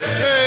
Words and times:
Leo, 0.00 0.37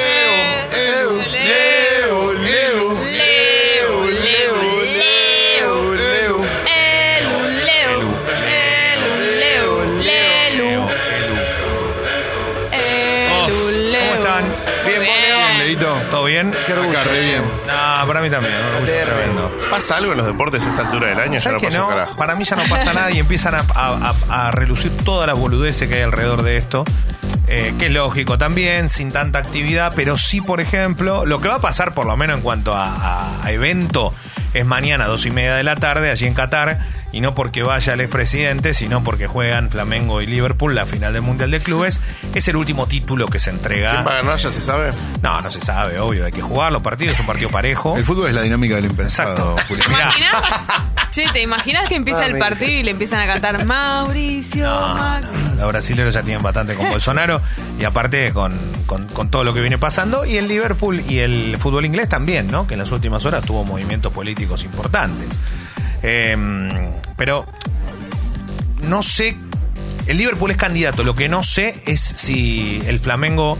¿Todo 16.22 16.28
bien? 16.30 16.52
Qué 16.68 16.74
orgullo, 16.74 17.00
Acá, 17.00 17.10
re 17.10 17.22
che. 17.22 17.28
bien. 17.30 17.42
No, 17.66 18.08
para 18.08 18.22
mí 18.22 18.30
también, 18.30 18.54
un 18.56 18.76
orgullo 18.76 18.94
tremendo. 19.06 19.58
¿Pasa 19.72 19.98
algo 19.98 20.12
en 20.12 20.18
los 20.20 20.28
deportes 20.28 20.64
a 20.66 20.70
esta 20.70 20.82
altura 20.84 21.08
del 21.08 21.20
año? 21.20 21.34
Ya 21.34 21.40
¿Sabes 21.40 21.56
no 21.56 21.60
que 21.62 21.68
pasa 21.68 21.80
un 21.84 21.90
no? 21.90 21.96
carajo. 21.96 22.16
Para 22.16 22.36
mí 22.36 22.44
ya 22.44 22.56
no 22.56 22.64
pasa 22.70 22.94
nada 22.94 23.12
y 23.12 23.18
empiezan 23.18 23.56
a, 23.56 23.64
a- 23.74 24.14
a- 24.30 24.48
a 24.48 24.52
relucir 24.52 24.96
todas 24.98 25.26
las 25.28 25.36
boludeces 25.36 25.90
que 25.90 25.96
hay 25.96 26.02
alrededor 26.04 26.44
de 26.44 26.58
esto. 26.58 26.84
Eh, 27.48 27.74
que 27.80 27.88
es 27.88 27.92
lógico 27.92 28.38
también, 28.38 28.88
sin 28.88 29.12
tanta 29.12 29.40
actividad, 29.40 29.94
pero 29.96 30.18
sí, 30.18 30.40
por 30.42 30.62
ejemplo, 30.62 31.26
lo 31.26 31.42
que 31.42 31.48
va 31.50 31.56
a 31.56 31.60
pasar, 31.60 31.94
por 31.96 32.06
lo 32.06 32.16
menos 32.16 32.38
en 32.38 32.44
cuanto 32.44 32.76
a, 32.76 32.86
a- 32.86 33.44
a 33.46 33.52
evento, 33.52 34.14
es 34.54 34.64
mañana 34.66 35.06
a 35.06 35.08
dos 35.08 35.26
y 35.26 35.32
media 35.32 35.56
de 35.56 35.64
la 35.64 35.76
tarde, 35.76 36.12
allí 36.12 36.28
en 36.28 36.34
Qatar, 36.36 36.80
y 37.12 37.22
no 37.22 37.36
porque 37.36 37.64
vaya 37.64 37.94
el 37.94 38.02
expresidente, 38.02 38.74
sino 38.74 39.04
porque 39.04 39.28
juegan 39.28 39.70
Flamengo 39.70 40.22
y 40.22 40.26
Liverpool 40.28 40.74
la 40.76 40.86
final 40.86 41.14
del 41.14 41.22
Mundial 41.22 41.52
de 41.52 41.60
Clubes. 41.60 42.00
Es 42.34 42.48
el 42.48 42.56
último 42.56 42.88
título 42.88 43.28
que 43.28 43.40
se 43.40 43.50
entrega. 43.50 43.92
¿Quién 43.92 44.08
va 44.08 44.12
a 44.12 44.16
ganar? 44.22 44.38
¿Ya 44.38 44.52
se 44.52 44.62
sabe? 44.62 44.92
No, 45.22 45.42
no 45.42 45.52
se 45.52 45.62
sabe, 45.62 46.00
obvio, 46.00 46.26
hay 46.26 46.32
que 46.32 46.42
jugar 46.42 46.72
los 46.72 46.82
partidos, 46.82 47.14
es 47.16 47.20
un 47.20 47.26
partido 47.28 47.50
parejo. 47.50 47.98
El 47.98 48.06
fútbol 48.06 48.28
es 48.30 48.34
la 48.34 48.42
dinámica 48.42 48.76
del 48.76 48.86
impensado, 48.86 49.52
Exacto. 49.58 49.66
Julián. 49.68 49.88
¿Te 49.88 49.94
Mirá. 49.94 50.06
imaginas? 50.10 50.62
Che, 51.12 51.26
¿te 51.34 51.42
imaginas 51.42 51.90
que 51.90 51.96
empieza 51.96 52.26
el 52.26 52.38
partido 52.38 52.72
y 52.72 52.84
le 52.84 52.92
empiezan 52.92 53.20
a 53.20 53.28
cantar 53.28 53.66
Mauricio? 53.66 54.64
No, 54.66 54.96
Mac-"? 54.96 55.24
no, 55.26 55.56
los 55.56 55.68
brasileños 55.68 56.14
ya 56.14 56.22
tienen 56.24 56.42
bastante 56.42 56.74
con 56.76 56.90
Bolsonaro 56.90 57.42
y 57.78 57.84
aparte 57.84 58.32
con, 58.32 58.58
con- 58.86 59.08
con 59.08 59.30
todo 59.30 59.44
lo 59.44 59.54
que 59.54 59.60
viene 59.60 59.78
pasando 59.78 60.26
y 60.26 60.38
el 60.38 60.48
Liverpool 60.48 61.02
y 61.10 61.20
el 61.20 61.58
fútbol 61.60 61.86
inglés 61.86 62.08
también, 62.08 62.50
¿no? 62.50 62.66
Que 62.66 62.76
en 62.76 62.80
las 62.80 62.92
últimas 62.94 63.26
horas 63.26 63.44
tuvo 63.44 63.66
movimientos 63.66 64.14
políticos 64.14 64.64
importantes. 64.64 65.28
Eh, 66.04 66.36
pero 67.22 67.46
no 68.82 69.04
sé, 69.04 69.38
el 70.08 70.18
Liverpool 70.18 70.50
es 70.50 70.58
candidato, 70.58 71.04
lo 71.04 71.14
que 71.14 71.30
no 71.30 71.44
sé 71.44 71.80
es 71.86 72.02
si 72.02 72.82
el 72.88 73.00
Flamengo 73.00 73.60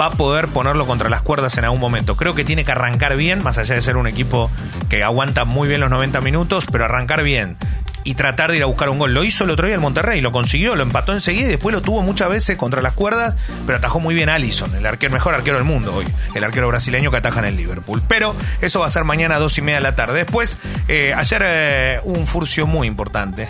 va 0.00 0.06
a 0.06 0.10
poder 0.12 0.48
ponerlo 0.48 0.86
contra 0.86 1.10
las 1.10 1.20
cuerdas 1.20 1.58
en 1.58 1.64
algún 1.64 1.78
momento. 1.78 2.16
Creo 2.16 2.34
que 2.34 2.42
tiene 2.42 2.64
que 2.64 2.72
arrancar 2.72 3.14
bien, 3.18 3.42
más 3.42 3.58
allá 3.58 3.74
de 3.74 3.82
ser 3.82 3.98
un 3.98 4.06
equipo 4.06 4.50
que 4.88 5.04
aguanta 5.04 5.44
muy 5.44 5.68
bien 5.68 5.82
los 5.82 5.90
90 5.90 6.22
minutos, 6.22 6.64
pero 6.72 6.86
arrancar 6.86 7.22
bien 7.22 7.58
y 8.04 8.14
tratar 8.14 8.50
de 8.50 8.58
ir 8.58 8.62
a 8.62 8.66
buscar 8.66 8.88
un 8.88 8.98
gol. 8.98 9.14
Lo 9.14 9.24
hizo 9.24 9.44
el 9.44 9.50
otro 9.50 9.66
día 9.66 9.74
el 9.74 9.80
Monterrey, 9.80 10.20
lo 10.20 10.32
consiguió, 10.32 10.76
lo 10.76 10.82
empató 10.82 11.12
enseguida 11.12 11.46
y 11.46 11.50
después 11.50 11.74
lo 11.74 11.82
tuvo 11.82 12.02
muchas 12.02 12.28
veces 12.28 12.56
contra 12.56 12.82
las 12.82 12.94
cuerdas, 12.94 13.36
pero 13.66 13.78
atajó 13.78 14.00
muy 14.00 14.14
bien 14.14 14.28
Allison, 14.28 14.74
el 14.74 14.86
arquero, 14.86 15.12
mejor 15.12 15.34
arquero 15.34 15.56
del 15.56 15.64
mundo 15.64 15.94
hoy, 15.94 16.06
el 16.34 16.44
arquero 16.44 16.68
brasileño 16.68 17.10
que 17.10 17.16
ataja 17.18 17.40
en 17.40 17.46
el 17.46 17.56
Liverpool. 17.56 18.02
Pero 18.08 18.34
eso 18.60 18.80
va 18.80 18.86
a 18.86 18.90
ser 18.90 19.04
mañana 19.04 19.36
a 19.36 19.38
dos 19.38 19.56
y 19.58 19.62
media 19.62 19.76
de 19.76 19.82
la 19.82 19.94
tarde. 19.94 20.18
Después, 20.18 20.58
eh, 20.88 21.14
ayer 21.16 21.42
eh, 21.44 22.00
un 22.04 22.26
furcio 22.26 22.66
muy 22.66 22.86
importante 22.86 23.48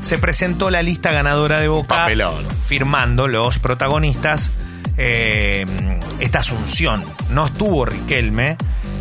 se 0.00 0.18
presentó 0.18 0.70
la 0.70 0.82
lista 0.82 1.10
ganadora 1.10 1.58
de 1.58 1.68
Boca 1.68 1.88
papelón. 1.88 2.46
firmando 2.66 3.26
los 3.26 3.58
protagonistas 3.58 4.52
eh, 4.96 5.66
esta 6.20 6.40
asunción. 6.40 7.04
No 7.30 7.46
estuvo 7.46 7.84
Riquelme, 7.84 8.56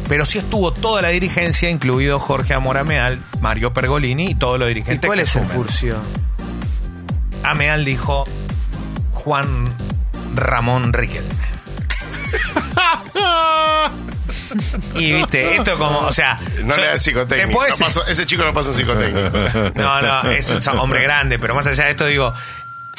pero 0.07 0.25
sí 0.25 0.37
estuvo 0.37 0.71
toda 0.73 1.01
la 1.01 1.09
dirigencia, 1.09 1.69
incluido 1.69 2.19
Jorge 2.19 2.53
Amorameal, 2.53 3.19
Mario 3.41 3.73
Pergolini 3.73 4.27
y 4.31 4.35
todos 4.35 4.59
los 4.59 4.67
¿Y 4.69 4.73
dirigentes. 4.75 5.07
cuál 5.07 5.19
que 5.19 5.25
es 5.25 5.35
el 5.35 5.43
sumen. 5.43 5.57
furcio? 5.57 5.97
Ameal 7.43 7.83
dijo 7.85 8.25
Juan 9.13 9.73
Ramón 10.35 10.93
Riquelme. 10.93 11.29
y 14.95 15.13
viste, 15.13 15.55
esto 15.55 15.77
como, 15.77 15.99
o 15.99 16.11
sea, 16.11 16.39
No 16.63 16.75
yo- 16.75 16.81
le 16.81 16.87
da 16.87 16.97
psicotécnico. 16.97 17.59
No 17.59 17.65
ese 18.07 18.25
chico 18.25 18.43
no 18.43 18.53
pasa 18.53 18.69
un 18.69 18.75
psicotécnico. 18.75 19.29
no, 19.75 20.01
no, 20.01 20.29
es 20.31 20.49
un 20.49 20.79
hombre 20.79 21.01
grande, 21.03 21.39
pero 21.39 21.55
más 21.55 21.67
allá 21.67 21.85
de 21.85 21.91
esto 21.91 22.05
digo, 22.05 22.33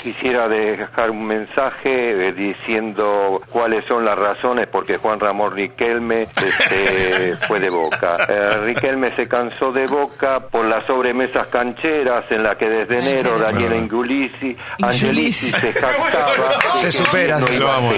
Quisiera 0.03 0.47
dejar 0.47 1.11
un 1.11 1.27
mensaje 1.27 2.29
eh, 2.29 2.33
diciendo 2.33 3.43
cuáles 3.51 3.85
son 3.87 4.05
las 4.05 4.17
razones 4.17 4.69
por 4.69 4.87
qué 4.87 4.97
Juan 4.97 5.19
Ramón 5.19 5.53
Riquelme 5.55 6.23
este, 6.23 7.35
fue 7.49 7.59
de 7.59 7.69
Boca. 7.69 8.17
Eh, 8.29 8.57
Riquelme 8.65 9.15
se 9.17 9.27
cansó 9.27 9.73
de 9.73 9.87
Boca 9.87 10.41
por 10.41 10.67
las 10.67 10.85
sobremesas 10.85 11.49
cancheras 11.49 12.25
en 12.31 12.45
la 12.45 12.57
que 12.57 12.69
desde 12.69 13.11
enero 13.11 13.39
Daniela 13.39 13.77
Ingulisi, 13.77 14.57
Angelisi 14.81 15.51
se 15.51 15.73
jactaba. 15.73 16.61
Se 16.77 16.93
supera, 16.93 17.39
no 17.41 17.47
se 17.47 17.65
amo. 17.69 17.93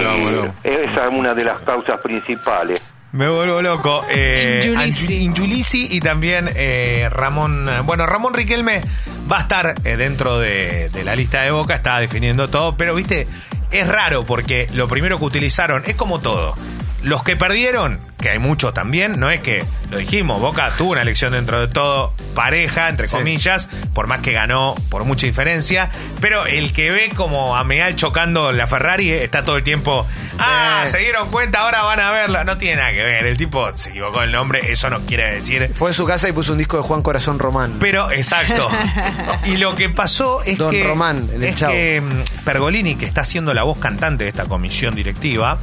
Esa 0.63 1.07
es 1.07 1.13
una 1.13 1.33
de 1.35 1.45
las 1.45 1.59
causas 1.61 2.01
principales. 2.01 2.81
Me 3.13 3.27
vuelvo 3.27 3.61
loco. 3.61 4.05
Eh, 4.09 4.61
y 5.09 5.99
también 5.99 6.49
eh, 6.55 7.09
Ramón. 7.11 7.69
Bueno, 7.83 8.05
Ramón 8.05 8.33
Riquelme 8.33 8.81
va 9.31 9.37
a 9.37 9.41
estar 9.41 9.75
eh, 9.83 9.97
dentro 9.97 10.39
de, 10.39 10.89
de 10.89 11.03
la 11.03 11.15
lista 11.15 11.41
de 11.41 11.51
Boca, 11.51 11.75
está 11.75 11.99
definiendo 11.99 12.49
todo, 12.49 12.75
pero 12.75 12.93
viste, 12.93 13.27
es 13.71 13.87
raro 13.87 14.25
porque 14.25 14.67
lo 14.73 14.87
primero 14.87 15.17
que 15.17 15.25
utilizaron 15.25 15.83
es 15.85 15.95
como 15.95 16.19
todo. 16.19 16.55
Los 17.03 17.23
que 17.23 17.35
perdieron, 17.35 17.99
que 18.21 18.29
hay 18.29 18.39
muchos 18.39 18.73
también, 18.73 19.19
no 19.19 19.31
es 19.31 19.41
que, 19.41 19.65
lo 19.89 19.97
dijimos, 19.97 20.39
Boca 20.39 20.71
tuvo 20.77 20.91
una 20.91 21.01
elección 21.01 21.33
dentro 21.33 21.59
de 21.59 21.67
todo 21.67 22.13
pareja, 22.35 22.89
entre 22.89 23.07
comillas, 23.07 23.67
por 23.93 24.07
más 24.07 24.19
que 24.21 24.31
ganó 24.31 24.75
por 24.89 25.03
mucha 25.03 25.25
diferencia, 25.25 25.89
pero 26.19 26.45
el 26.45 26.73
que 26.73 26.91
ve 26.91 27.09
como 27.15 27.57
a 27.57 27.63
Meal 27.63 27.95
chocando 27.95 28.51
la 28.51 28.67
Ferrari 28.67 29.11
está 29.11 29.43
todo 29.43 29.57
el 29.57 29.63
tiempo, 29.63 30.05
ah, 30.37 30.83
se 30.85 30.99
dieron 30.99 31.29
cuenta, 31.29 31.61
ahora 31.61 31.83
van 31.83 31.99
a 31.99 32.11
verla, 32.11 32.43
no 32.43 32.57
tiene 32.57 32.77
nada 32.77 32.91
que 32.91 33.03
ver, 33.03 33.25
el 33.25 33.37
tipo 33.37 33.75
se 33.75 33.89
equivocó 33.89 34.21
el 34.21 34.31
nombre, 34.31 34.71
eso 34.71 34.89
no 34.89 35.01
quiere 35.01 35.33
decir... 35.33 35.71
Fue 35.73 35.89
a 35.89 35.93
su 35.93 36.05
casa 36.05 36.29
y 36.29 36.31
puso 36.31 36.51
un 36.51 36.59
disco 36.59 36.77
de 36.77 36.83
Juan 36.83 37.01
Corazón 37.01 37.39
Román. 37.39 37.77
Pero, 37.79 38.11
exacto. 38.11 38.69
y 39.45 39.57
lo 39.57 39.75
que 39.75 39.89
pasó 39.89 40.43
es 40.43 40.57
Don 40.57 40.71
que. 40.71 40.83
Román, 40.83 41.29
el 41.33 41.43
es 41.43 41.55
Chavo. 41.55 41.73
que 41.73 42.01
mm, 42.01 42.43
Pergolini, 42.45 42.95
que 42.95 43.05
está 43.05 43.23
siendo 43.23 43.53
la 43.53 43.63
voz 43.63 43.77
cantante 43.77 44.23
de 44.23 44.29
esta 44.29 44.45
comisión 44.45 44.95
directiva. 44.95 45.59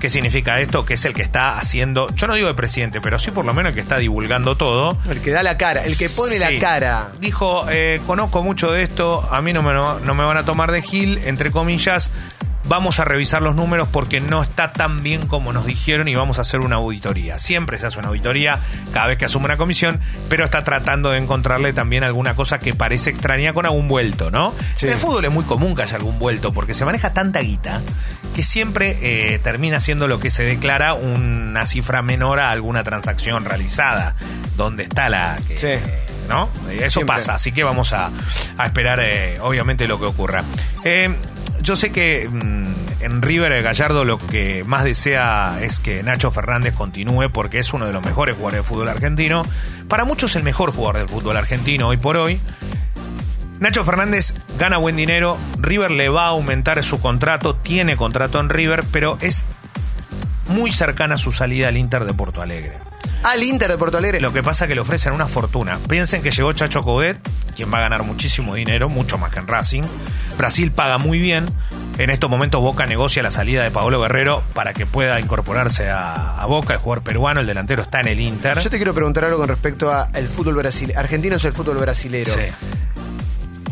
¿Qué 0.00 0.08
significa 0.08 0.58
esto? 0.60 0.84
Que 0.86 0.94
es 0.94 1.04
el 1.04 1.12
que 1.14 1.22
está 1.22 1.58
haciendo, 1.58 2.08
yo 2.14 2.26
no 2.26 2.34
digo 2.34 2.48
el 2.48 2.54
presidente, 2.56 3.00
pero 3.00 3.18
sí 3.18 3.30
por 3.30 3.44
lo 3.44 3.52
menos 3.54 3.70
el 3.70 3.74
que 3.74 3.80
está 3.82 3.98
divulgando 3.98 4.56
todo. 4.56 4.96
El 5.10 5.20
que 5.20 5.30
da 5.30 5.42
la 5.42 5.58
cara, 5.58 5.82
el 5.82 5.96
que 5.96 6.08
pone 6.08 6.36
Sí. 6.36 6.40
la 6.40 6.58
cara. 6.58 7.08
Dijo, 7.20 7.66
eh, 7.70 8.00
conozco 8.06 8.42
mucho 8.42 8.72
de 8.72 8.82
esto, 8.82 9.28
a 9.30 9.42
mí 9.42 9.52
no 9.52 9.62
me, 9.62 9.72
no, 9.74 10.00
no 10.00 10.14
me 10.14 10.24
van 10.24 10.38
a 10.38 10.44
tomar 10.44 10.72
de 10.72 10.80
Gil, 10.82 11.20
entre 11.24 11.50
comillas, 11.50 12.10
vamos 12.64 13.00
a 13.00 13.04
revisar 13.04 13.42
los 13.42 13.54
números 13.56 13.88
porque 13.90 14.20
no 14.20 14.42
está 14.42 14.72
tan 14.72 15.02
bien 15.02 15.26
como 15.26 15.52
nos 15.52 15.66
dijeron 15.66 16.06
y 16.08 16.14
vamos 16.14 16.38
a 16.38 16.42
hacer 16.42 16.60
una 16.60 16.76
auditoría. 16.76 17.38
Siempre 17.38 17.78
se 17.78 17.86
hace 17.86 17.98
una 17.98 18.08
auditoría 18.08 18.58
cada 18.92 19.08
vez 19.08 19.18
que 19.18 19.24
asume 19.24 19.46
una 19.46 19.56
comisión, 19.56 20.00
pero 20.28 20.44
está 20.44 20.62
tratando 20.62 21.10
de 21.10 21.18
encontrarle 21.18 21.72
también 21.72 22.04
alguna 22.04 22.34
cosa 22.36 22.60
que 22.60 22.72
parece 22.74 23.10
extraña 23.10 23.52
con 23.54 23.66
algún 23.66 23.88
vuelto, 23.88 24.30
¿no? 24.30 24.54
Sí. 24.76 24.86
En 24.86 24.92
el 24.92 24.98
fútbol 24.98 25.24
es 25.24 25.32
muy 25.32 25.44
común 25.44 25.74
que 25.74 25.82
haya 25.82 25.96
algún 25.96 26.18
vuelto 26.18 26.52
porque 26.52 26.72
se 26.74 26.84
maneja 26.84 27.12
tanta 27.12 27.40
guita 27.40 27.80
que 28.40 28.44
siempre 28.44 28.96
eh, 29.02 29.38
termina 29.38 29.80
siendo 29.80 30.08
lo 30.08 30.18
que 30.18 30.30
se 30.30 30.44
declara 30.44 30.94
una 30.94 31.66
cifra 31.66 32.00
menor 32.00 32.40
a 32.40 32.50
alguna 32.50 32.82
transacción 32.82 33.44
realizada. 33.44 34.16
¿Dónde 34.56 34.84
está 34.84 35.10
la 35.10 35.38
que, 35.46 35.58
Sí. 35.58 35.68
¿no? 36.26 36.48
Eso 36.70 37.00
Siempre. 37.00 37.16
pasa, 37.16 37.34
así 37.34 37.52
que 37.52 37.64
vamos 37.64 37.92
a, 37.92 38.10
a 38.56 38.64
esperar, 38.66 38.98
eh, 39.02 39.38
obviamente, 39.42 39.86
lo 39.86 40.00
que 40.00 40.06
ocurra. 40.06 40.42
Eh, 40.84 41.14
yo 41.60 41.76
sé 41.76 41.92
que 41.92 42.30
mm, 42.30 42.74
en 43.02 43.20
River 43.20 43.62
Gallardo 43.62 44.06
lo 44.06 44.16
que 44.16 44.64
más 44.64 44.84
desea 44.84 45.58
es 45.60 45.78
que 45.78 46.02
Nacho 46.02 46.30
Fernández 46.30 46.72
continúe 46.72 47.28
porque 47.30 47.58
es 47.58 47.74
uno 47.74 47.84
de 47.86 47.92
los 47.92 48.02
mejores 48.02 48.36
jugadores 48.36 48.60
de 48.64 48.66
fútbol 48.66 48.88
argentino. 48.88 49.44
Para 49.86 50.06
muchos 50.06 50.34
el 50.34 50.44
mejor 50.44 50.72
jugador 50.72 50.96
del 50.96 51.10
fútbol 51.10 51.36
argentino 51.36 51.88
hoy 51.88 51.98
por 51.98 52.16
hoy. 52.16 52.40
Nacho 53.60 53.84
Fernández 53.84 54.32
gana 54.58 54.78
buen 54.78 54.96
dinero, 54.96 55.36
River 55.58 55.90
le 55.90 56.08
va 56.08 56.24
a 56.24 56.28
aumentar 56.28 56.82
su 56.82 56.98
contrato, 56.98 57.54
tiene 57.54 57.94
contrato 57.94 58.40
en 58.40 58.48
River, 58.48 58.84
pero 58.90 59.18
es 59.20 59.44
muy 60.48 60.72
cercana 60.72 61.18
su 61.18 61.30
salida 61.30 61.68
al 61.68 61.76
Inter 61.76 62.06
de 62.06 62.14
Porto 62.14 62.40
Alegre. 62.40 62.78
Al 63.22 63.42
Inter 63.42 63.70
de 63.70 63.76
Porto 63.76 63.98
Alegre. 63.98 64.18
Lo 64.18 64.32
que 64.32 64.42
pasa 64.42 64.64
es 64.64 64.68
que 64.68 64.74
le 64.74 64.80
ofrecen 64.80 65.12
una 65.12 65.28
fortuna. 65.28 65.78
Piensen 65.90 66.22
que 66.22 66.30
llegó 66.30 66.54
Chacho 66.54 66.82
Coudet, 66.82 67.18
quien 67.54 67.70
va 67.70 67.76
a 67.76 67.80
ganar 67.82 68.02
muchísimo 68.02 68.54
dinero, 68.54 68.88
mucho 68.88 69.18
más 69.18 69.30
que 69.30 69.40
en 69.40 69.46
Racing. 69.46 69.82
Brasil 70.38 70.72
paga 70.72 70.96
muy 70.96 71.18
bien. 71.18 71.44
En 71.98 72.08
estos 72.08 72.30
momentos 72.30 72.62
Boca 72.62 72.86
negocia 72.86 73.22
la 73.22 73.30
salida 73.30 73.62
de 73.62 73.70
Paolo 73.70 74.00
Guerrero 74.00 74.42
para 74.54 74.72
que 74.72 74.86
pueda 74.86 75.20
incorporarse 75.20 75.90
a, 75.90 76.40
a 76.40 76.46
Boca, 76.46 76.72
el 76.72 76.78
jugador 76.78 77.04
peruano, 77.04 77.40
el 77.40 77.46
delantero 77.46 77.82
está 77.82 78.00
en 78.00 78.08
el 78.08 78.20
Inter. 78.20 78.58
Yo 78.58 78.70
te 78.70 78.78
quiero 78.78 78.94
preguntar 78.94 79.26
algo 79.26 79.36
con 79.36 79.48
respecto 79.48 79.92
al 79.92 80.28
fútbol 80.28 80.54
brasileño. 80.54 80.98
Argentino 80.98 81.36
es 81.36 81.44
el 81.44 81.52
fútbol 81.52 81.76
brasilero. 81.76 82.32
Sí. 82.32 82.40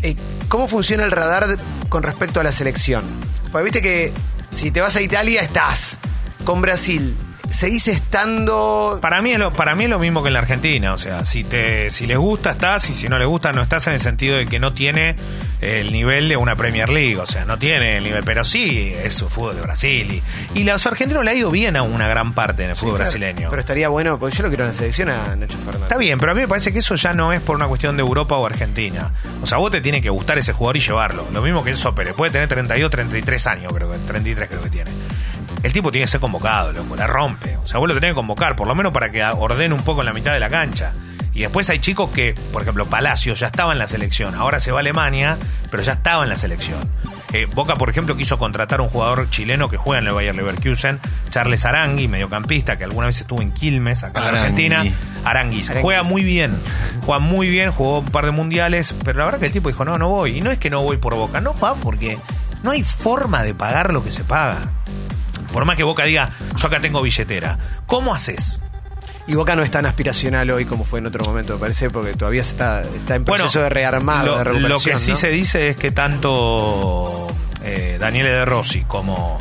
Eh, 0.02 0.16
¿Cómo 0.48 0.68
funciona 0.68 1.04
el 1.04 1.10
radar 1.10 1.56
con 1.88 2.02
respecto 2.02 2.40
a 2.40 2.44
la 2.44 2.52
selección? 2.52 3.04
Porque 3.50 3.64
viste 3.64 3.82
que 3.82 4.12
si 4.50 4.70
te 4.70 4.80
vas 4.80 4.96
a 4.96 5.00
Italia 5.00 5.42
estás 5.42 5.98
con 6.44 6.60
Brasil. 6.62 7.16
seguís 7.50 7.88
estando. 7.88 8.98
Para 9.00 9.22
mí, 9.22 9.32
es 9.32 9.38
lo, 9.38 9.52
para 9.52 9.74
mí 9.74 9.84
es 9.84 9.90
lo 9.90 9.98
mismo 9.98 10.22
que 10.22 10.28
en 10.28 10.34
la 10.34 10.40
Argentina. 10.40 10.92
O 10.92 10.98
sea, 10.98 11.24
si 11.24 11.44
te 11.44 11.90
si 11.90 12.06
les 12.06 12.18
gusta, 12.18 12.50
estás. 12.50 12.88
Y 12.90 12.94
si 12.94 13.08
no 13.08 13.18
les 13.18 13.26
gusta, 13.26 13.52
no 13.52 13.62
estás 13.62 13.86
en 13.86 13.94
el 13.94 14.00
sentido 14.00 14.36
de 14.36 14.46
que 14.46 14.58
no 14.58 14.72
tiene 14.72 15.16
el 15.60 15.93
nivel 15.93 16.28
de 16.28 16.37
una 16.37 16.56
Premier 16.56 16.88
League. 16.88 17.19
O 17.19 17.26
sea, 17.26 17.44
no 17.44 17.58
tiene 17.58 17.99
el 17.99 18.05
nivel. 18.05 18.25
Pero 18.25 18.44
sí 18.44 18.94
es 19.02 19.14
su 19.14 19.28
fútbol 19.28 19.56
de 19.56 19.62
Brasil. 19.62 20.22
Y, 20.55 20.60
y 20.60 20.64
los 20.64 20.87
argentinos 20.87 21.25
le 21.25 21.31
ha 21.31 21.34
ido 21.34 21.50
bien 21.50 21.76
a 21.76 21.82
una 21.82 22.08
gran 22.08 22.32
parte 22.32 22.64
en 22.64 22.70
el 22.70 22.76
fútbol 22.76 22.99
brasileño. 22.99 23.50
Pero 23.50 23.60
estaría 23.60 23.88
bueno, 23.88 24.19
porque 24.19 24.37
yo 24.37 24.43
lo 24.44 24.49
quiero 24.49 24.64
en 24.64 24.70
la 24.70 24.76
selección 24.76 25.08
a 25.08 25.37
Nacho 25.37 25.58
Fernández. 25.58 25.82
Está 25.82 25.96
bien, 25.99 26.19
pero 26.19 26.32
a 26.32 26.34
mí 26.34 26.40
me 26.43 26.49
parece 26.49 26.72
que 26.72 26.78
eso 26.81 26.94
ya 26.94 27.12
no 27.12 27.32
es 27.32 27.40
por 27.40 27.56
una 27.56 27.66
cuestión 27.66 27.96
de 27.96 28.02
Europa 28.02 28.37
o 28.37 28.46
Argentina. 28.46 29.12
O 29.43 29.46
sea, 29.46 29.58
vos 29.58 29.70
te 29.70 29.81
tiene 29.81 30.02
que 30.02 30.10
gustar 30.10 30.38
ese 30.38 30.52
jugador 30.52 30.76
y 30.76 30.81
llevarlo. 30.81 31.26
Lo 31.32 31.43
mismo 31.43 31.64
que 31.64 31.70
Enzo 31.70 31.94
Pérez. 31.94 32.14
Puede 32.14 32.32
tener 32.32 32.49
32, 32.49 32.90
33 32.90 33.46
años, 33.46 33.72
creo 33.72 33.90
que. 33.90 33.99
33 33.99 34.49
creo 34.49 34.62
que 34.62 34.70
tiene. 34.70 34.90
El 35.62 35.72
tipo 35.72 35.90
tiene 35.90 36.04
que 36.04 36.11
ser 36.11 36.20
convocado, 36.20 36.72
loco, 36.72 36.94
la 36.94 37.06
rompe. 37.06 37.56
O 37.56 37.66
sea, 37.66 37.78
vos 37.78 37.88
lo 37.88 37.94
tenés 37.94 38.11
que 38.11 38.14
convocar, 38.14 38.54
por 38.54 38.69
lo 38.69 38.75
menos 38.75 38.93
para 38.93 39.11
que 39.11 39.25
ordene 39.25 39.75
un 39.75 39.82
poco 39.82 40.02
en 40.02 40.06
la 40.06 40.12
mitad 40.12 40.32
de 40.32 40.40
la 40.40 40.49
cancha. 40.49 40.93
Y 41.38 41.43
después 41.43 41.70
hay 41.70 41.79
chicos 41.79 42.11
que, 42.11 42.35
por 42.52 42.62
ejemplo, 42.62 42.87
Palacio 42.87 43.32
ya 43.35 43.46
estaba 43.46 43.70
en 43.70 43.79
la 43.79 43.87
selección. 43.87 44.35
Ahora 44.35 44.58
se 44.58 44.73
va 44.73 44.79
a 44.79 44.81
Alemania, 44.81 45.38
pero 45.70 45.85
ya 45.85 45.93
estaba 45.93 46.25
en 46.25 46.31
la 46.31 46.37
selección. 46.37 46.81
Eh, 47.32 47.46
Boca, 47.55 47.76
por 47.76 47.88
ejemplo, 47.88 48.17
quiso 48.17 48.40
contratar 48.40 48.81
a 48.81 48.82
un 48.82 48.88
jugador 48.88 49.31
chileno 49.31 49.70
que 49.70 49.76
juega 49.76 50.00
en 50.00 50.08
el 50.08 50.14
Bayer 50.14 50.35
Leverkusen, 50.35 50.99
Charles 51.31 51.64
Arangui, 51.64 52.08
mediocampista, 52.08 52.76
que 52.76 52.82
alguna 52.82 53.06
vez 53.06 53.20
estuvo 53.20 53.40
en 53.40 53.52
Quilmes, 53.52 54.02
acá 54.02 54.19
en 54.19 54.26
Arangui. 54.26 54.40
Argentina. 54.40 54.76
Aranguis. 55.25 55.70
Aranguis. 55.70 55.73
Juega 55.81 56.02
muy 56.02 56.25
bien. 56.25 56.58
Juega 57.06 57.20
muy 57.20 57.49
bien, 57.49 57.70
jugó 57.70 58.00
un 58.00 58.06
par 58.06 58.25
de 58.25 58.32
mundiales, 58.32 58.93
pero 59.05 59.20
la 59.20 59.26
verdad 59.26 59.38
que 59.38 59.46
el 59.46 59.52
tipo 59.52 59.69
dijo, 59.69 59.85
no, 59.85 59.96
no 59.96 60.08
voy. 60.08 60.38
Y 60.38 60.40
no 60.40 60.50
es 60.50 60.58
que 60.58 60.70
no 60.70 60.82
voy 60.82 60.96
por 60.96 61.14
Boca, 61.14 61.40
no 61.40 61.56
va 61.61 61.76
porque 61.76 62.19
no 62.64 62.73
hay 62.73 62.82
forma 62.82 63.44
de 63.44 63.55
pagar 63.55 63.93
lo 63.93 64.02
que 64.02 64.11
se 64.11 64.25
paga. 64.25 64.73
Por 65.52 65.67
más 65.67 65.76
que 65.76 65.85
Boca 65.85 66.02
diga, 66.02 66.31
yo 66.56 66.67
acá 66.67 66.81
tengo 66.81 67.00
billetera. 67.00 67.58
¿Cómo 67.87 68.12
haces? 68.12 68.61
Y 69.28 69.34
Boca 69.34 69.54
no 69.54 69.62
es 69.62 69.70
tan 69.70 69.84
aspiracional 69.84 70.50
hoy 70.50 70.64
como 70.64 70.84
fue 70.84 71.00
en 71.00 71.06
otro 71.06 71.22
momento, 71.22 71.52
me 71.52 71.58
parece, 71.60 71.90
porque 71.90 72.14
todavía 72.14 72.40
está, 72.40 72.82
está 72.82 73.14
en 73.14 73.25
proceso 73.25 73.60
de 73.60 73.69
rearmado, 73.69 74.32
lo, 74.32 74.38
de 74.38 74.44
recuperación. 74.44 74.94
Lo 74.94 74.98
que 74.98 75.04
sí 75.04 75.10
¿no? 75.10 75.16
se 75.19 75.28
dice 75.28 75.69
es 75.69 75.76
que 75.76 75.90
tanto 75.90 77.26
eh, 77.62 77.98
Daniele 78.00 78.30
De 78.30 78.44
Rossi 78.46 78.84
como, 78.84 79.38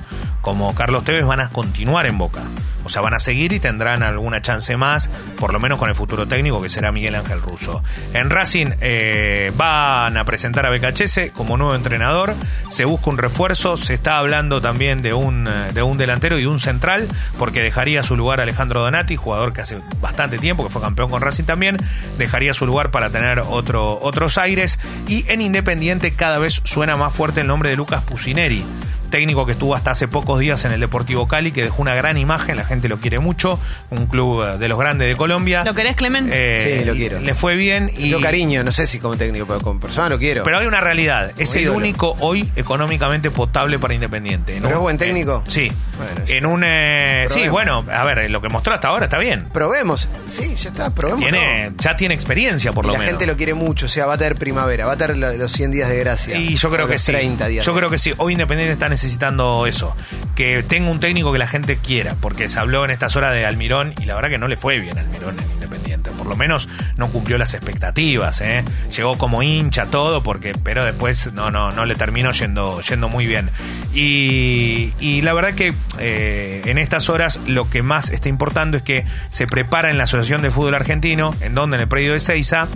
como 0.47 0.73
Carlos 0.73 1.03
Tevez 1.03 1.25
van 1.25 1.41
a 1.41 1.49
continuar 1.49 2.05
en 2.05 2.17
Boca. 2.17 2.39
O 2.85 2.89
sea, 2.89 3.01
van 3.01 3.13
a 3.13 3.19
seguir 3.19 3.51
y 3.51 3.59
tendrán 3.59 4.01
alguna 4.01 4.41
chance 4.41 4.77
más, 4.77 5.09
por 5.35 5.51
lo 5.51 5.59
menos 5.59 5.77
con 5.77 5.89
el 5.89 5.95
futuro 5.95 6.25
técnico 6.25 6.61
que 6.61 6.69
será 6.69 6.93
Miguel 6.93 7.15
Ángel 7.15 7.41
Russo. 7.41 7.83
En 8.13 8.29
Racing 8.29 8.67
eh, 8.79 9.51
van 9.57 10.15
a 10.15 10.23
presentar 10.23 10.65
a 10.65 10.69
Becachese 10.69 11.31
como 11.31 11.57
nuevo 11.57 11.75
entrenador. 11.75 12.33
Se 12.69 12.85
busca 12.85 13.09
un 13.09 13.17
refuerzo. 13.17 13.75
Se 13.75 13.95
está 13.95 14.19
hablando 14.19 14.61
también 14.61 15.01
de 15.01 15.13
un, 15.13 15.49
eh, 15.49 15.73
de 15.73 15.83
un 15.83 15.97
delantero 15.97 16.37
y 16.39 16.43
de 16.43 16.47
un 16.47 16.61
central, 16.61 17.09
porque 17.37 17.61
dejaría 17.61 18.03
su 18.03 18.15
lugar 18.15 18.39
Alejandro 18.39 18.81
Donati, 18.81 19.17
jugador 19.17 19.51
que 19.51 19.59
hace 19.59 19.81
bastante 19.99 20.37
tiempo, 20.37 20.63
que 20.63 20.69
fue 20.69 20.81
campeón 20.81 21.09
con 21.09 21.21
Racing 21.21 21.43
también. 21.43 21.75
Dejaría 22.17 22.53
su 22.53 22.65
lugar 22.65 22.89
para 22.89 23.09
tener 23.09 23.39
otro, 23.39 23.99
otros 24.01 24.37
aires. 24.37 24.79
Y 25.09 25.29
en 25.29 25.41
Independiente 25.41 26.13
cada 26.13 26.37
vez 26.37 26.61
suena 26.63 26.95
más 26.95 27.13
fuerte 27.13 27.41
el 27.41 27.47
nombre 27.47 27.69
de 27.69 27.75
Lucas 27.75 28.01
Pusineri 28.03 28.63
técnico 29.07 29.45
que 29.45 29.53
estuvo 29.53 29.75
hasta 29.75 29.91
hace 29.91 30.07
pocos 30.07 30.39
días 30.39 30.63
en 30.65 30.71
el 30.71 30.79
Deportivo 30.79 31.27
Cali, 31.27 31.51
que 31.51 31.63
dejó 31.63 31.81
una 31.81 31.95
gran 31.95 32.17
imagen, 32.17 32.55
la 32.57 32.65
gente 32.65 32.87
lo 32.89 32.99
quiere 32.99 33.19
mucho, 33.19 33.59
un 33.89 34.07
club 34.07 34.43
eh, 34.43 34.57
de 34.57 34.67
los 34.67 34.77
grandes 34.79 35.07
de 35.07 35.15
Colombia. 35.15 35.63
¿Lo 35.63 35.73
querés, 35.73 35.95
Clemen? 35.95 36.29
Eh, 36.31 36.77
Sí, 36.79 36.85
lo 36.85 36.93
quiero. 36.95 37.19
Le 37.19 37.33
fue 37.35 37.55
bien 37.55 37.91
y... 37.97 38.09
Tengo 38.11 38.21
cariño, 38.21 38.63
no 38.63 38.71
sé 38.71 38.87
si 38.87 38.99
como 38.99 39.15
técnico, 39.17 39.45
pero 39.47 39.59
como 39.61 39.79
persona 39.79 40.09
lo 40.09 40.17
quiero. 40.19 40.43
Pero 40.43 40.57
hay 40.59 40.67
una 40.67 40.81
realidad, 40.81 41.31
es 41.37 41.55
el 41.55 41.63
ídolo. 41.63 41.77
único 41.77 42.15
hoy 42.19 42.49
económicamente 42.55 43.31
potable 43.31 43.79
para 43.79 43.93
Independiente. 43.93 44.55
En 44.57 44.63
¿Pero 44.63 44.75
es 44.75 44.81
buen 44.81 44.97
técnico? 44.97 45.43
eh, 45.45 45.49
sí. 45.49 45.71
Bueno, 45.97 46.21
en 46.27 46.45
un... 46.45 46.63
eh, 46.65 47.25
sí, 47.29 47.47
bueno, 47.47 47.83
a 47.91 48.03
ver, 48.03 48.29
lo 48.29 48.41
que 48.41 48.49
mostró 48.49 48.73
hasta 48.73 48.89
ahora 48.89 49.05
está 49.05 49.17
bien. 49.17 49.45
Probemos. 49.51 50.07
Sí, 50.29 50.55
ya 50.55 50.69
está, 50.69 50.89
probemos. 50.93 51.21
Tiene, 51.21 51.71
ya 51.79 51.95
tiene 51.95 52.13
experiencia 52.13 52.71
por 52.71 52.85
Y 52.85 52.87
lo 52.87 52.93
la 52.93 52.99
menos. 52.99 53.11
gente 53.11 53.25
lo 53.25 53.35
quiere 53.37 53.53
mucho, 53.53 53.85
o 53.87 53.89
sea, 53.89 54.05
va 54.05 54.13
a 54.13 54.17
tener 54.17 54.35
primavera, 54.35 54.85
va 54.85 54.93
a 54.93 54.97
tener 54.97 55.17
lo- 55.17 55.33
los 55.33 55.51
100 55.51 55.71
días 55.71 55.89
de 55.89 55.97
gracia. 55.99 56.37
Y 56.37 56.55
yo 56.55 56.69
creo 56.69 56.87
que 56.87 56.99
sí. 56.99 57.11
30 57.11 57.47
días. 57.47 57.65
Yo 57.65 57.73
creo 57.75 57.89
que 57.89 57.97
sí. 57.97 58.13
Hoy 58.17 58.33
Independiente 58.33 58.73
está 58.73 58.89
necesitando 58.97 59.67
eso. 59.67 59.95
Que 60.35 60.63
tenga 60.63 60.89
un 60.89 60.99
técnico 60.99 61.31
que 61.31 61.37
la 61.37 61.47
gente 61.47 61.77
quiera. 61.77 62.15
Porque 62.19 62.49
se 62.49 62.59
habló 62.59 62.83
en 62.83 62.91
estas 62.91 63.15
horas 63.15 63.33
de 63.33 63.45
Almirón 63.45 63.93
y 64.01 64.05
la 64.05 64.15
verdad 64.15 64.29
que 64.29 64.39
no 64.39 64.47
le 64.47 64.57
fue 64.57 64.79
bien 64.79 64.97
Almirón 64.97 65.37
en 65.39 65.51
Independiente. 65.51 66.09
Por 66.11 66.25
lo 66.25 66.35
menos 66.35 66.67
no 66.97 67.09
cumplió 67.09 67.37
las 67.37 67.53
expectativas. 67.53 68.41
¿eh? 68.41 68.63
Llegó 68.95 69.17
como 69.17 69.43
hincha 69.43 69.85
todo, 69.85 70.23
porque 70.23 70.53
pero 70.63 70.83
después 70.83 71.31
no, 71.33 71.51
no, 71.51 71.71
no 71.71 71.85
le 71.85 71.95
terminó 71.95 72.31
yendo, 72.31 72.81
yendo 72.81 73.07
muy 73.07 73.27
bien. 73.27 73.51
Y, 73.93 74.93
y 74.99 75.21
la 75.21 75.33
verdad 75.33 75.53
que 75.53 75.73
eh, 75.99 76.61
en 76.65 76.77
estas 76.79 77.09
horas 77.09 77.39
lo 77.45 77.69
que 77.69 77.83
más 77.83 78.09
está 78.09 78.29
importando 78.29 78.77
es 78.77 78.83
que 78.83 79.05
se 79.29 79.45
prepara 79.45 79.91
en 79.91 79.97
la 79.97 80.05
Asociación 80.05 80.41
de 80.41 80.49
Fútbol 80.49 80.73
Argentino, 80.73 81.35
en 81.41 81.53
donde 81.53 81.77
en 81.77 81.81
el 81.81 81.87
predio 81.87 82.13
de 82.13 82.19
Seiza, 82.19 82.67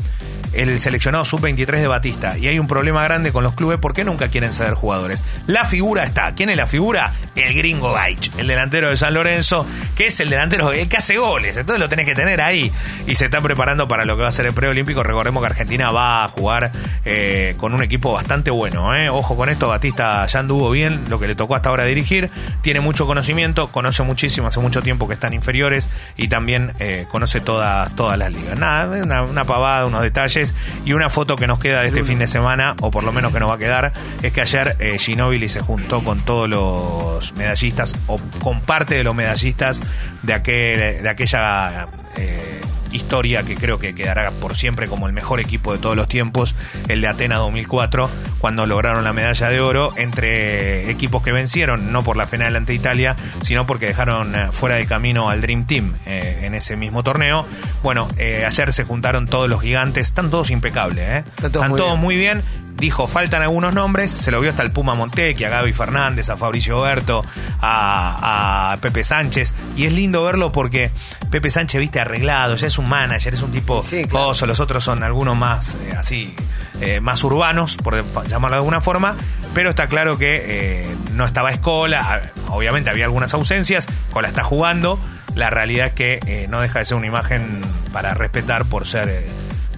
el 0.53 0.79
seleccionado 0.79 1.25
sub-23 1.25 1.79
de 1.79 1.87
Batista. 1.87 2.37
Y 2.37 2.47
hay 2.47 2.59
un 2.59 2.67
problema 2.67 3.03
grande 3.03 3.31
con 3.31 3.43
los 3.43 3.53
clubes 3.53 3.79
porque 3.79 4.03
nunca 4.03 4.27
quieren 4.27 4.53
ceder 4.53 4.73
jugadores. 4.73 5.23
La 5.47 5.65
figura 5.65 6.03
está. 6.03 6.33
¿Quién 6.35 6.49
es 6.49 6.57
la 6.57 6.67
figura? 6.67 7.13
El 7.35 7.53
gringo 7.53 7.93
Gaich, 7.93 8.31
el 8.37 8.47
delantero 8.47 8.89
de 8.89 8.97
San 8.97 9.13
Lorenzo, 9.13 9.65
que 9.95 10.07
es 10.07 10.19
el 10.19 10.29
delantero 10.29 10.71
el 10.71 10.87
que 10.87 10.97
hace 10.97 11.17
goles. 11.17 11.57
Entonces 11.57 11.79
lo 11.79 11.89
tenés 11.89 12.05
que 12.05 12.15
tener 12.15 12.41
ahí. 12.41 12.71
Y 13.07 13.15
se 13.15 13.25
está 13.25 13.41
preparando 13.41 13.87
para 13.87 14.05
lo 14.05 14.15
que 14.15 14.23
va 14.23 14.29
a 14.29 14.31
ser 14.33 14.45
el 14.45 14.53
preolímpico. 14.53 15.03
Recordemos 15.03 15.41
que 15.41 15.47
Argentina 15.47 15.91
va 15.91 16.23
a 16.23 16.27
jugar 16.27 16.71
eh, 17.05 17.55
con 17.57 17.73
un 17.73 17.83
equipo 17.83 18.13
bastante 18.13 18.51
bueno. 18.51 18.95
¿eh? 18.95 19.09
Ojo 19.09 19.35
con 19.35 19.49
esto, 19.49 19.67
Batista 19.67 20.25
ya 20.25 20.39
anduvo 20.39 20.69
bien 20.71 21.01
lo 21.09 21.19
que 21.19 21.27
le 21.27 21.35
tocó 21.35 21.55
hasta 21.55 21.69
ahora 21.69 21.85
dirigir. 21.85 22.29
Tiene 22.61 22.79
mucho 22.79 23.07
conocimiento, 23.07 23.71
conoce 23.71 24.03
muchísimo, 24.03 24.47
hace 24.47 24.59
mucho 24.59 24.81
tiempo 24.81 25.07
que 25.07 25.13
están 25.13 25.33
inferiores 25.33 25.89
y 26.17 26.27
también 26.27 26.73
eh, 26.79 27.05
conoce 27.09 27.39
todas, 27.39 27.95
todas 27.95 28.17
las 28.17 28.31
ligas. 28.31 28.57
Nada, 28.57 29.23
una 29.23 29.45
pavada, 29.45 29.85
unos 29.85 30.01
detalles 30.01 30.40
y 30.85 30.93
una 30.93 31.09
foto 31.09 31.35
que 31.35 31.47
nos 31.47 31.59
queda 31.59 31.81
de 31.81 31.87
este 31.87 32.03
fin 32.03 32.19
de 32.19 32.27
semana, 32.27 32.75
o 32.81 32.91
por 32.91 33.03
lo 33.03 33.11
menos 33.11 33.33
que 33.33 33.39
nos 33.39 33.49
va 33.49 33.55
a 33.55 33.59
quedar, 33.59 33.93
es 34.21 34.33
que 34.33 34.41
ayer 34.41 34.75
eh, 34.79 34.97
Ginóbili 34.99 35.49
se 35.49 35.61
juntó 35.61 36.03
con 36.03 36.19
todos 36.21 36.49
los 36.49 37.33
medallistas 37.33 37.95
o 38.07 38.19
con 38.41 38.61
parte 38.61 38.95
de 38.95 39.03
los 39.03 39.15
medallistas 39.15 39.81
de, 40.23 40.33
aquel, 40.33 41.03
de 41.03 41.09
aquella 41.09 41.87
eh, 42.15 42.61
historia 42.91 43.43
que 43.43 43.55
creo 43.55 43.79
que 43.79 43.93
quedará 43.95 44.31
por 44.31 44.55
siempre 44.55 44.87
como 44.87 45.07
el 45.07 45.13
mejor 45.13 45.39
equipo 45.39 45.73
de 45.73 45.79
todos 45.79 45.95
los 45.95 46.07
tiempos, 46.07 46.55
el 46.87 47.01
de 47.01 47.07
Atenas 47.07 47.39
2004, 47.39 48.09
cuando 48.39 48.65
lograron 48.65 49.03
la 49.03 49.13
medalla 49.13 49.49
de 49.49 49.61
oro 49.61 49.93
entre 49.97 50.89
equipos 50.89 51.23
que 51.23 51.31
vencieron, 51.31 51.91
no 51.91 52.03
por 52.03 52.17
la 52.17 52.27
final 52.27 52.55
ante 52.55 52.73
Italia, 52.73 53.15
sino 53.41 53.65
porque 53.65 53.87
dejaron 53.87 54.35
eh, 54.35 54.47
fuera 54.51 54.75
de 54.75 54.85
camino 54.85 55.29
al 55.29 55.41
Dream 55.41 55.65
Team 55.65 55.93
eh, 56.05 56.41
en 56.43 56.55
ese 56.55 56.75
mismo 56.75 57.03
torneo. 57.03 57.45
Bueno, 57.83 58.07
eh, 58.17 58.45
ayer 58.45 58.73
se 58.73 58.83
juntaron 58.83 59.27
todos 59.27 59.49
los 59.49 59.61
gigantes, 59.61 60.07
están 60.07 60.29
todos 60.29 60.49
impecables, 60.51 61.07
¿eh? 61.09 61.23
Están 61.35 61.51
todos 61.51 61.69
muy 61.69 61.77
todos 61.77 61.91
bien. 61.91 62.01
muy 62.01 62.15
bien. 62.15 62.43
Dijo, 62.81 63.05
faltan 63.05 63.43
algunos 63.43 63.75
nombres, 63.75 64.09
se 64.09 64.31
lo 64.31 64.39
vio 64.41 64.49
hasta 64.49 64.63
el 64.63 64.71
Puma 64.71 64.95
Montecchi, 64.95 65.43
a 65.43 65.49
Gaby 65.49 65.71
Fernández, 65.71 66.31
a 66.31 66.35
Fabricio 66.35 66.81
Berto, 66.81 67.23
a, 67.61 68.71
a 68.73 68.77
Pepe 68.77 69.03
Sánchez. 69.03 69.53
Y 69.77 69.85
es 69.85 69.93
lindo 69.93 70.23
verlo 70.23 70.51
porque 70.51 70.89
Pepe 71.29 71.51
Sánchez, 71.51 71.79
viste, 71.79 71.99
arreglado, 71.99 72.55
ya 72.55 72.65
es 72.65 72.79
un 72.79 72.89
manager, 72.89 73.35
es 73.35 73.43
un 73.43 73.51
tipo 73.51 73.83
Sí, 73.83 74.05
claro. 74.05 74.25
coso, 74.29 74.47
los 74.47 74.59
otros 74.59 74.83
son 74.83 75.03
algunos 75.03 75.37
más 75.37 75.75
eh, 75.75 75.93
así, 75.95 76.33
eh, 76.81 76.99
más 76.99 77.23
urbanos, 77.23 77.77
por 77.77 78.03
llamarlo 78.27 78.55
de 78.55 78.61
alguna 78.61 78.81
forma, 78.81 79.15
pero 79.53 79.69
está 79.69 79.85
claro 79.85 80.17
que 80.17 80.43
eh, 80.43 80.95
no 81.13 81.25
estaba 81.25 81.51
Escola, 81.51 82.31
obviamente 82.47 82.89
había 82.89 83.05
algunas 83.05 83.31
ausencias, 83.35 83.87
Escola 84.07 84.27
está 84.27 84.43
jugando, 84.43 84.97
la 85.35 85.51
realidad 85.51 85.85
es 85.85 85.93
que 85.93 86.47
no 86.49 86.59
deja 86.61 86.79
de 86.79 86.85
ser 86.85 86.97
una 86.97 87.05
imagen 87.05 87.61
para 87.93 88.15
respetar 88.15 88.65
por 88.65 88.87
ser 88.87 89.27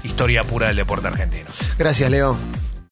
historia 0.04 0.46
pura 0.46 0.68
del 0.68 0.78
deporte 0.78 1.10
argentino. 1.10 1.50
Gracias, 1.78 2.10
Leo. 2.10 2.38